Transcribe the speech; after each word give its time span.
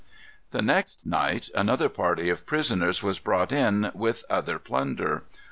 The 0.49 0.63
next 0.63 0.97
night 1.05 1.49
another 1.53 1.87
party 1.87 2.29
of 2.31 2.47
prisoners 2.47 3.03
was 3.03 3.19
brought 3.19 3.51
in, 3.51 3.91
with 3.93 4.25
other 4.31 4.57
plunder. 4.57 5.25